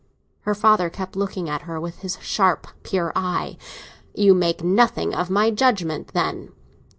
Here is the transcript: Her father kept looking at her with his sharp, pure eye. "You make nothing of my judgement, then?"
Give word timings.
Her 0.45 0.55
father 0.55 0.89
kept 0.89 1.15
looking 1.15 1.47
at 1.47 1.61
her 1.61 1.79
with 1.79 1.99
his 1.99 2.17
sharp, 2.21 2.65
pure 2.81 3.11
eye. 3.15 3.55
"You 4.15 4.33
make 4.33 4.63
nothing 4.63 5.13
of 5.13 5.29
my 5.29 5.51
judgement, 5.51 6.07
then?" 6.15 6.53